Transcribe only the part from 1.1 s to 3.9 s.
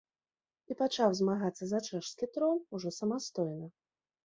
змагацца за чэшскі трон ужо самастойна.